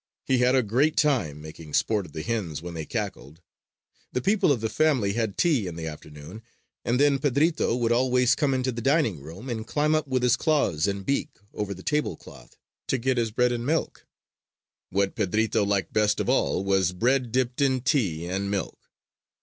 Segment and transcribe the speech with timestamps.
[0.25, 3.39] He had a great time making sport of the hens when they cackled.
[4.11, 6.41] The people of the family had tea in the afternoon,
[6.83, 10.35] and then Pedrito would always come into the dining room and climb up with his
[10.35, 14.07] claws and beak over the tablecloth to get his bread and milk.
[14.89, 18.89] What Pedrito liked best of all was bread dipped in tea and milk.